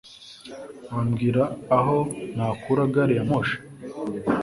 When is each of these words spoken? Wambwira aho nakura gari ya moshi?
Wambwira 0.93 1.43
aho 1.77 1.97
nakura 2.35 2.83
gari 2.93 3.13
ya 3.17 3.23
moshi? 3.29 3.57